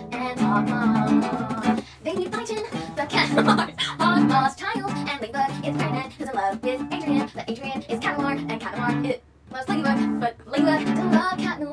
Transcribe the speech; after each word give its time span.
hard 0.00 0.68
and. 0.68 1.84
Baby 2.04 2.24
fighting 2.26 2.64
the 2.96 3.06
Catalan, 3.08 3.74
hard 3.78 4.28
lost 4.28 4.58
child, 4.58 4.90
and 4.90 5.20
Ladybug 5.20 5.50
is 5.64 5.76
pregnant, 5.76 6.12
who's 6.14 6.28
in 6.28 6.34
love 6.34 6.62
with 6.62 6.80
Adrien, 6.92 7.30
but 7.34 7.48
Adrien 7.50 7.82
is 7.82 8.00
Cat 8.00 8.18
Noir 8.18 8.32
and 8.32 8.60
Cat 8.60 8.76
Noir 8.76 9.04
it 9.04 9.22
loves 9.50 9.68
Ladybug, 9.68 10.20
but 10.20 10.36
Ladybug 10.46 10.86
doesn't 10.86 11.12
love 11.12 11.38
Cat 11.38 11.60
Noir. 11.60 11.71